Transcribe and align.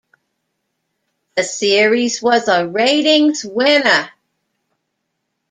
The 1.37 1.43
series 1.43 2.23
was 2.23 2.47
a 2.47 2.67
ratings 2.67 3.45
winner. 3.45 4.09